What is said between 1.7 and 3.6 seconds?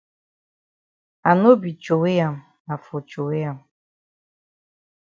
throwey am na for throwey am.